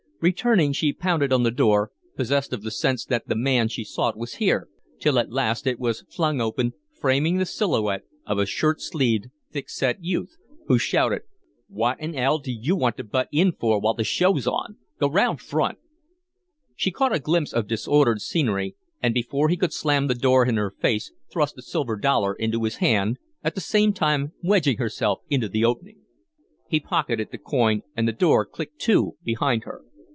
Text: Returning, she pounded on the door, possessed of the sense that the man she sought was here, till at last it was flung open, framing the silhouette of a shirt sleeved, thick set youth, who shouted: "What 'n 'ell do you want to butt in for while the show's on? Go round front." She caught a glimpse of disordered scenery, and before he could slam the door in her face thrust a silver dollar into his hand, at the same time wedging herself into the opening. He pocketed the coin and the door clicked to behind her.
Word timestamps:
Returning, 0.23 0.71
she 0.71 0.93
pounded 0.93 1.33
on 1.33 1.41
the 1.41 1.49
door, 1.49 1.89
possessed 2.15 2.53
of 2.53 2.61
the 2.61 2.69
sense 2.69 3.05
that 3.05 3.27
the 3.27 3.33
man 3.33 3.67
she 3.69 3.83
sought 3.83 4.15
was 4.15 4.35
here, 4.35 4.69
till 4.99 5.17
at 5.17 5.31
last 5.31 5.65
it 5.65 5.79
was 5.79 6.05
flung 6.11 6.39
open, 6.39 6.73
framing 6.93 7.37
the 7.39 7.45
silhouette 7.47 8.03
of 8.27 8.37
a 8.37 8.45
shirt 8.45 8.81
sleeved, 8.81 9.31
thick 9.51 9.67
set 9.67 10.03
youth, 10.03 10.37
who 10.67 10.77
shouted: 10.77 11.23
"What 11.67 11.97
'n 11.99 12.13
'ell 12.13 12.37
do 12.37 12.51
you 12.51 12.75
want 12.75 12.97
to 12.97 13.03
butt 13.03 13.29
in 13.31 13.51
for 13.53 13.79
while 13.79 13.95
the 13.95 14.03
show's 14.03 14.45
on? 14.45 14.77
Go 14.99 15.07
round 15.09 15.41
front." 15.41 15.79
She 16.75 16.91
caught 16.91 17.15
a 17.15 17.17
glimpse 17.17 17.51
of 17.51 17.65
disordered 17.65 18.21
scenery, 18.21 18.75
and 19.01 19.15
before 19.15 19.49
he 19.49 19.57
could 19.57 19.73
slam 19.73 20.05
the 20.05 20.13
door 20.13 20.45
in 20.45 20.55
her 20.55 20.69
face 20.69 21.11
thrust 21.31 21.57
a 21.57 21.63
silver 21.63 21.95
dollar 21.95 22.35
into 22.35 22.63
his 22.63 22.75
hand, 22.75 23.17
at 23.43 23.55
the 23.55 23.59
same 23.59 23.91
time 23.91 24.33
wedging 24.43 24.77
herself 24.77 25.21
into 25.31 25.49
the 25.49 25.65
opening. 25.65 26.01
He 26.69 26.79
pocketed 26.79 27.29
the 27.31 27.39
coin 27.39 27.81
and 27.97 28.07
the 28.07 28.11
door 28.11 28.45
clicked 28.45 28.77
to 28.81 29.17
behind 29.23 29.63
her. 29.63 29.81